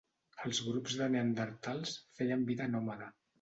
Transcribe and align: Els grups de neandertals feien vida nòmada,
Els 0.45 0.61
grups 0.69 0.95
de 1.01 1.09
neandertals 1.15 1.93
feien 2.21 2.47
vida 2.49 2.69
nòmada, 2.73 3.13